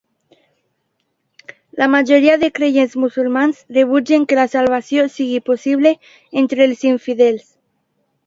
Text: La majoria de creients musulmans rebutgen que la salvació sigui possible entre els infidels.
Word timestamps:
La 1.81 1.87
majoria 1.95 2.37
de 2.43 2.49
creients 2.59 2.95
musulmans 3.03 3.61
rebutgen 3.77 4.25
que 4.31 4.39
la 4.41 4.47
salvació 4.55 5.05
sigui 5.17 5.43
possible 5.51 5.93
entre 6.43 6.67
els 6.69 6.83
infidels. 6.93 7.47